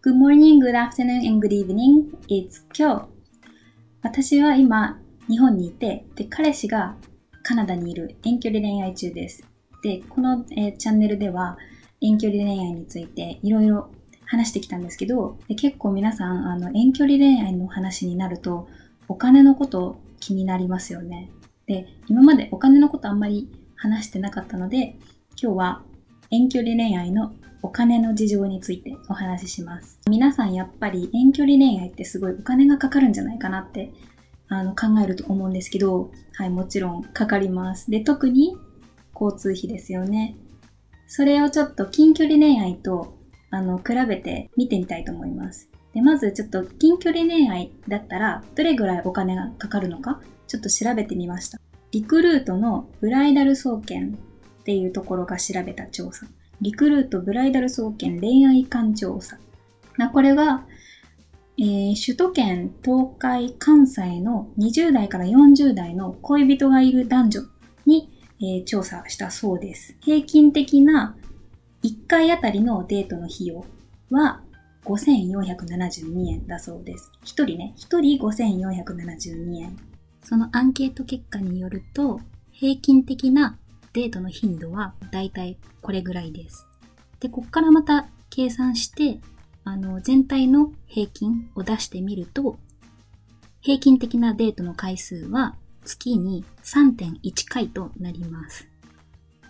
[0.00, 2.12] Good morning, good afternoon, and good evening.
[2.28, 3.08] It's 今日。
[4.00, 6.94] 私は今、日本にいて、で、彼氏が
[7.42, 9.42] カナダにいる遠距離恋愛中です。
[9.82, 11.58] で、この、えーチャンネルでは
[12.00, 13.90] 遠距離恋愛についていろいろ
[14.24, 18.68] 話してきたんですけど、で結構皆さん、あの、遠距離恋愛の話になると、
[19.08, 21.28] お金のこと気になりますよね。
[21.66, 24.96] で、今までお金のことあんまり話してなかったので、
[25.30, 25.82] 今日は
[26.30, 27.32] 遠距離恋愛の
[27.62, 30.00] お金の事情についてお話しします。
[30.08, 33.92] 皆さんやっぱり遠距離恋愛ってすごいお金がかかるんじゃないかなって
[34.48, 37.90] あの考えると思うんですけど、はい、もちろんかかります。
[37.90, 38.56] で、特に
[39.20, 40.36] 交通費ですよね。
[41.06, 43.18] それをちょっと近距離恋愛と
[43.50, 45.68] あの比べて見てみたいと思います。
[45.94, 51.58] で、まずちょっと近距離恋愛だったらどれぐらいお金がかかるのかちょっと調べてみました。
[51.90, 54.18] リクルートのブライダル総研
[54.60, 56.26] っていうところが調べた調査。
[56.60, 59.38] リクルートブライダル総研恋愛観調査。
[59.96, 60.66] なこれは、
[61.58, 67.40] えー首都圏、東海、関西の20代から40代の恋人がいる男女
[67.86, 69.96] に、えー調査したそうです。
[70.00, 71.16] 平均的な
[71.82, 73.64] 1回あたりのデートの費用
[74.10, 74.40] は
[74.84, 77.12] 5472円だそうです。
[77.22, 79.76] 1人ね、1人5472円。
[80.22, 83.58] そのアンケート結果によると、平均的な
[83.98, 86.68] デートの頻度はだいたいこれぐらいです。
[87.18, 89.18] で、こっからまた計算して、
[89.64, 92.60] あの、全体の平均を出してみると、
[93.60, 98.68] 平均的なデートの回数は月に3.1回となります。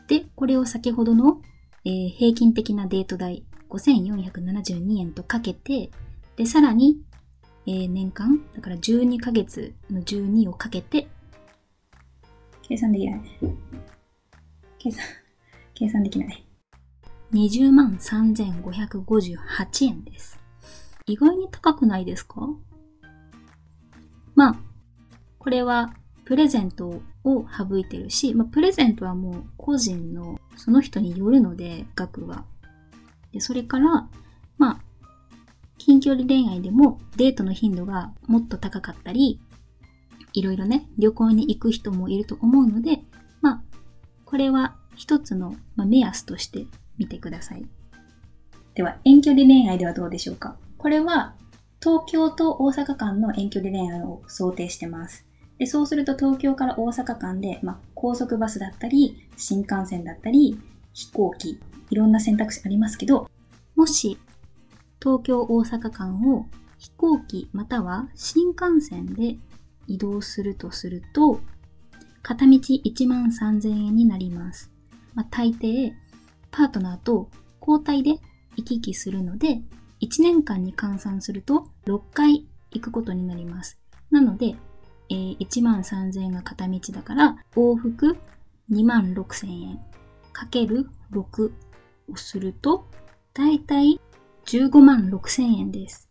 [0.07, 1.43] で、これを先ほどの、
[1.85, 5.91] えー平均的なデート代5472円とかけて、
[6.37, 7.03] で、さらに、
[7.67, 11.07] えー年間、だから12ヶ月の12をかけて、
[12.63, 13.21] 計算できない。
[14.79, 15.05] 計算、
[15.75, 16.45] 計算できない。
[17.33, 20.39] 20万3558円です。
[21.07, 22.49] 意外に高くないですか？
[24.35, 24.57] まあ、
[25.39, 32.45] これはプレゼントを省いてるし、まあ、プレゼントはもう個人のその人によるので、額は。
[33.33, 34.09] で、それから、
[34.59, 34.81] まあ、
[35.77, 39.41] 近距離恋愛でもデートの頻度がもっと高かったり、
[40.35, 43.03] いろいろね、旅行に行く人もいると思うので、
[44.29, 46.67] これは一つの、目安として
[46.99, 47.65] 見てください。
[48.75, 50.59] では、遠距離恋愛ではどうでしょうか？
[50.77, 51.35] これは、
[51.83, 55.25] 東京と大阪間の遠距離恋愛を想定してます。
[55.57, 60.61] で、そうすると東京から大阪間で、まあ、高速バスだったり、新幹線だったり、
[60.93, 61.59] 飛行機、
[61.89, 63.31] いろんな選択肢ありますけど、
[63.77, 64.19] もし、
[65.03, 66.45] 東京大阪間を
[66.77, 69.39] 飛行機または新幹線で
[69.87, 71.41] 移動するとすると、
[72.23, 74.71] 片道1万3000円になります。
[75.15, 75.93] まあ、大抵、
[76.51, 77.31] パートナーと
[77.61, 78.21] 交代で
[78.57, 79.63] 行き来するので、
[80.01, 83.79] 1年間に換算すると6回行くことになります。
[84.11, 84.57] なので、
[85.11, 88.17] えー1万3000円が片道だから、往復
[88.71, 89.81] 2万6000円
[90.33, 91.51] かける6
[92.13, 92.87] をすると、
[93.35, 94.01] だいたい
[94.47, 96.09] 15万6000円です。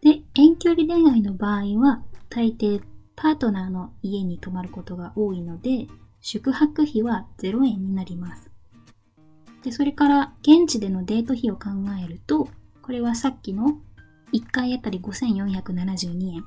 [0.00, 2.80] で、遠距離恋愛の場合は、大抵
[3.22, 5.88] パートナーの家に泊まることが多いので、
[6.22, 8.50] 宿泊費は0円になります。
[9.62, 11.68] で、それから現地でのデート費を考
[12.02, 12.48] えると、
[12.80, 13.78] これはさっきの
[14.32, 16.44] 1回あたり5472円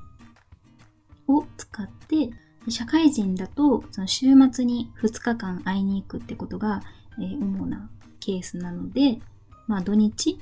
[1.28, 2.30] を使って、
[2.68, 6.82] 社会人だとその週末に2日間会いに行くってことが、
[7.20, 9.20] えー主なケースなので、
[9.68, 10.40] まあ土日、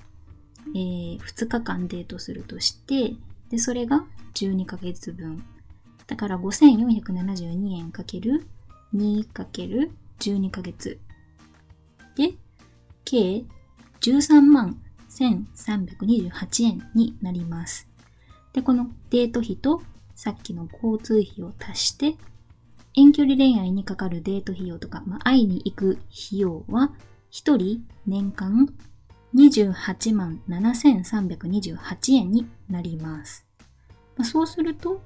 [0.75, 3.17] えー2日間デートするとして、
[3.51, 5.45] で、それが12ヶ月分。
[6.07, 8.47] だから5472円かける
[8.95, 9.91] 2かける
[10.21, 11.01] 12ヶ月。
[12.17, 12.35] で、
[13.05, 13.45] 計
[14.01, 14.81] 13万
[15.11, 17.89] 1328円になります。
[18.53, 19.83] で、このデート費と
[20.15, 22.17] さっきの交通費を足して、
[22.95, 26.93] 遠距離恋愛にかかるデート費用とか、まあ、会いに行く費用は、
[27.31, 28.69] 1人年間
[29.35, 33.47] 28万7328円になります。
[34.17, 35.01] まあ、そうすると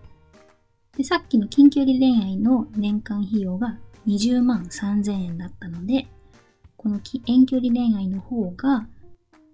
[0.97, 6.07] で、さっきの近距離恋愛の年間費用が20万3000円だったので、
[6.77, 8.87] この遠距離恋愛の方が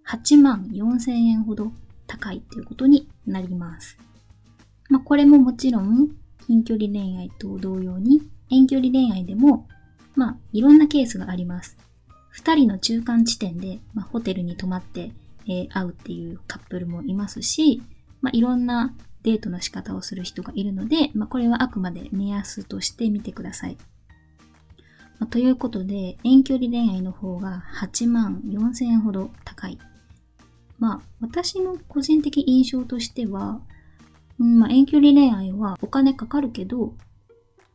[0.06, 1.72] 8万4000円ほど
[2.06, 3.96] 高いっていうことになります。
[4.88, 6.10] まあ、これももちろん
[6.46, 9.66] 近距離恋愛と同様に遠距離恋愛でも、
[10.14, 11.76] まあ、いろんなケースがあります。
[12.30, 15.12] 二人の中間地点で、まあ、ホテルに泊まって、
[15.46, 17.82] えー会うっていうカップルもいますし、
[18.20, 23.76] まあ、いろんなデートの仕方をする人がいるので、まあ、これはあくまで目安として見てください。
[25.18, 29.78] まあということで、遠距離恋愛の方が8万4千円ほど高い。
[30.78, 33.60] まあ、私の個人的印象としては、
[34.40, 36.94] うんまあ、遠距離恋愛はお金かかるけど、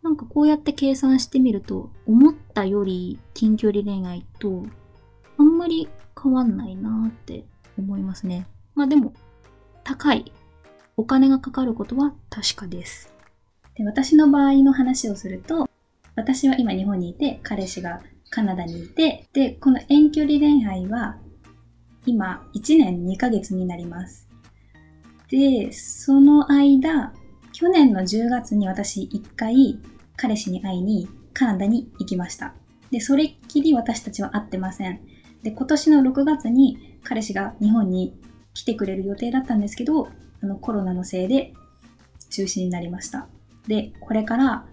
[0.04, 4.66] なんかこうやって計算してみると、思ったより近距離恋愛と
[5.38, 5.88] あんまり
[6.22, 7.46] 変わんないなって
[7.78, 8.48] 思いますね。
[8.76, 9.14] まあでも、
[9.84, 10.32] 高い。
[11.00, 13.14] お金がかかることは確かです。
[13.76, 15.70] で私の場合の話をすると、
[16.16, 18.02] 私は今日本にいて、彼氏が
[18.32, 21.18] カナダにいて、で、この遠距離恋愛は
[22.08, 24.28] 今1年2ヶ月になります。
[25.30, 27.14] で、その間、
[27.54, 29.80] 去年の10月に私1回
[30.16, 32.56] 彼氏に会いにカナダに行きました。
[32.90, 35.00] で、それっきり私たちは会ってません。
[35.44, 38.20] で、今年の6月に彼氏が日本に
[38.56, 40.10] 来てくれる予定だったんですけど、
[40.42, 41.54] あのコロナのせいで
[42.30, 43.28] 中止になりました。
[43.68, 44.66] で、これから、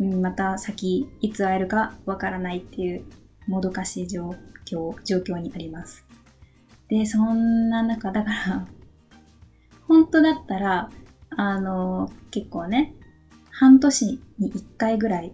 [0.00, 3.04] うん、また先いつ会えるかわからないっていう
[3.46, 4.34] もどかしい状
[4.66, 6.04] 況、状況にあります。
[6.88, 8.66] で、そんな中、だから
[9.86, 10.90] 本当だったら、
[11.30, 12.94] あの、結構ね、
[13.50, 15.32] 半年に1回ぐらい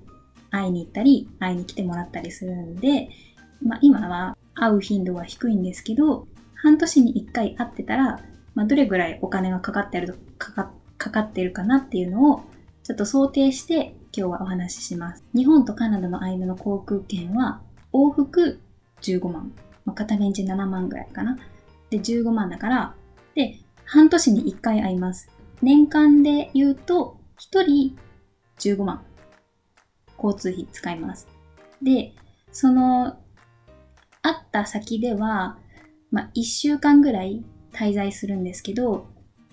[0.50, 3.08] 会いに行ったり、会いに来てもらったりするんで、
[3.62, 8.20] まあ今は会う頻度は低いんですけど、半年に1回会ってたら、
[8.54, 12.42] まあどれぐらいお金がかかってるかか、かかってるかなっていうのを
[12.82, 15.24] ちょっと想定して今日はお話しします。
[15.34, 17.62] 日本とカナダの間の航空券は
[17.92, 18.60] 往復
[19.02, 19.52] 15万。
[19.84, 21.38] まあ、片道7万ぐらいかな。
[21.90, 22.94] で、15万だから、
[23.34, 25.30] で、半年に1回会います。
[25.62, 27.98] 年間で言うと、1人
[28.58, 29.02] 15万。
[30.22, 31.28] 交通費使います。
[31.82, 32.12] で、
[32.52, 33.16] その、
[34.22, 35.58] 会った先では、
[36.10, 39.06] まあ、1週間ぐらい滞在するんですけど、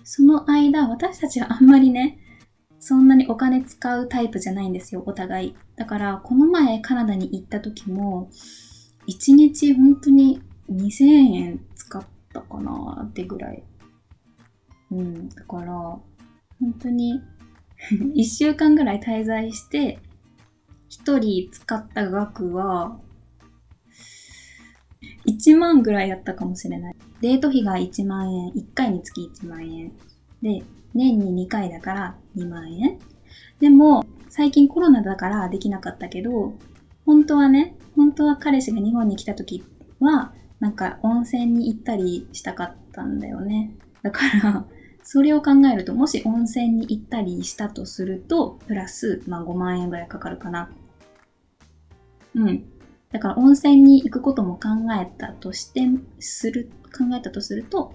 [0.04, 2.18] その間、私たちはあんまりね、
[2.80, 5.56] そんなにお金使うタイプじゃないんですよ、お互い。
[5.76, 8.30] だから、この前カナダに行った時も、
[9.08, 11.04] 1日本当に2000
[11.34, 13.62] 円使ったかなってぐらい。
[14.90, 16.02] うん、だから、本
[16.80, 17.20] 当に
[17.90, 19.98] 1週間ぐらい滞在して、
[20.90, 22.98] 1人使った額は、
[25.28, 26.94] 1万ぐらいやったかもしれない。
[27.20, 29.92] デート費が1万円、1回につき1万円。
[30.42, 30.62] で、
[30.94, 32.98] 年に2回だから2万円。
[33.60, 36.54] でも、最近コロナだからできなかったけど、
[37.04, 39.64] 本当はね、本当は彼氏が日本に来た時
[40.00, 43.74] は、なんか温泉に行ったりしたかったんだよね。
[44.02, 44.64] だから、
[45.02, 50.70] それを考えると、もし温泉に行ったりしたとすると、プラス、まあ5万円ぐらいかかるかな。
[52.34, 52.64] うん。
[53.12, 54.68] だから温泉に行くことも考
[55.00, 55.82] えたとして、
[56.20, 57.94] する、考えたとすると、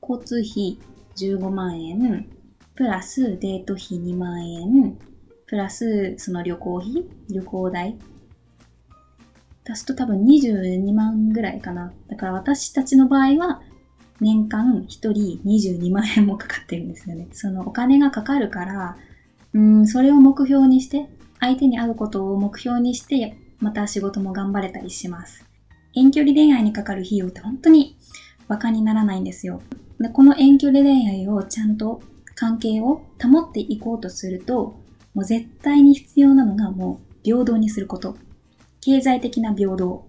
[0.00, 0.78] 交通費
[1.16, 2.28] 15万円、
[2.74, 4.98] プラスデート費2万円、
[5.46, 7.96] プラスその旅行費、旅行代。
[9.70, 11.92] 足すと多分22万ぐらいかな。
[12.08, 13.60] だから私たちの場合は
[14.20, 17.28] 年間1人22万円もかかってるんですよね。
[17.32, 18.96] そのお金がかかるから、
[19.52, 21.08] うん、それを目標にして、
[21.40, 25.44] 相手に会うことを目標にして、また仕事も頑張れたりします。
[25.94, 27.96] 遠距離恋愛にかかる費用って本当に
[28.48, 29.62] 馬鹿にならないんですよ。
[30.00, 32.00] でこの遠距離恋愛をちゃんと
[32.34, 34.78] 関係を保っていこうとすると、
[35.12, 38.16] もう絶対に必要なのがもう平等にすること。
[38.80, 40.06] 経済的な平等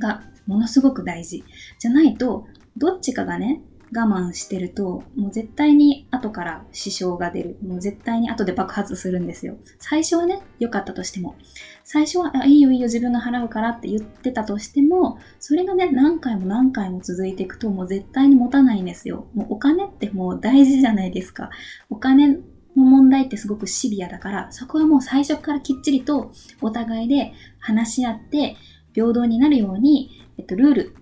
[0.00, 1.42] がものすごく大事。
[1.80, 2.46] じゃないと、
[2.76, 3.60] どっちかがね、
[3.94, 7.56] 我慢してると、もう絶対に後から支障が出る。
[7.66, 9.56] もう絶対に後で爆発するんですよ。
[9.78, 11.36] 最初はね、良かったとしても。
[11.84, 19.26] 最初は、あ、いいよいいよ自分が払うからって言ってたとしても、それがね、何回も何回も続いていくと、もう絶対に持たないんですよ。
[19.34, 21.50] もうお金ってもう大事じゃないですか。
[21.88, 28.56] お金の問題ってすごくシビアだから、そこはもう最初からきっちりとお互いで話し合って、
[28.92, 30.94] 平等になるように、えっと、ルール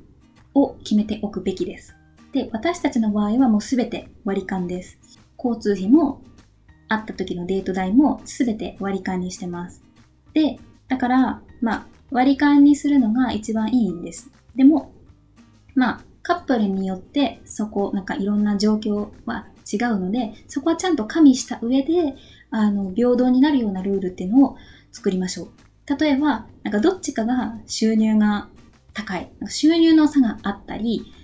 [0.54, 1.95] を決めておくべきです。
[2.37, 4.99] で、私たちの場合はもうすべて割り勘です。
[5.43, 6.21] 交通費も、
[6.87, 9.83] 会った時のデート代もすべて割り勘にしてます。
[10.35, 14.31] で、だから、まあ、割り勘にするのが一番いいんです。
[14.55, 14.93] でも、
[15.75, 22.16] まあ、カップルによってそこ、なんかいろんな状況は違うので、そこはちゃんと加味した上で、
[22.50, 24.57] あの、平等になるようなルールっていうのを
[24.93, 25.49] 作りましょう。
[25.99, 28.50] 例えば、なんかどっちかが収入が
[28.93, 29.33] 高い。
[29.49, 31.14] 収入の差があったり、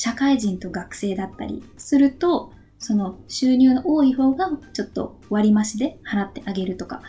[0.00, 7.02] 社会人と学生だったりすると、その収入の多い方がちょっと割増で払ってあげるとか、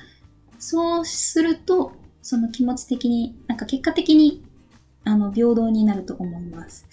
[0.60, 4.44] そうすると、その気持ち的に、なんか結果的に、
[5.06, 6.86] あの、平等になると思います。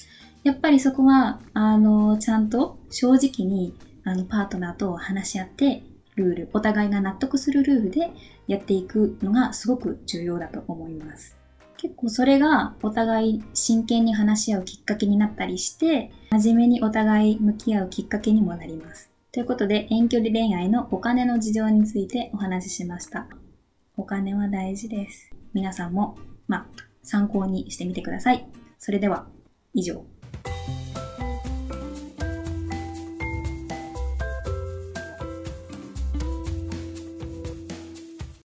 [0.44, 3.74] やっぱりそこは、あの、ちゃんと正直に、
[4.04, 5.82] あの、パートナーと話し合って、
[6.14, 8.12] ルール、お互いが納得するルールで
[8.46, 11.37] やっていくのがすごく重要だと思います。
[11.78, 19.10] 結構それがお互い真剣に話し合うきっかけになったりして、真面目にお互い向き合うきっかけにもなります。
[19.30, 23.28] ということで、遠距離恋愛のお金の事情についてお話ししました。
[23.96, 25.30] お金は大事です。
[25.54, 26.18] 皆さんも、
[26.48, 26.66] まあ、
[27.04, 28.48] 参考にしてみてください。
[28.78, 29.28] それでは、
[29.72, 30.04] 以上。